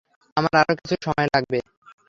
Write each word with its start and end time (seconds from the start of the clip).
আমার 0.37 0.53
আরো 0.61 0.73
কিছু 0.79 0.95
সময় 1.05 1.27
লাগবে। 1.33 1.57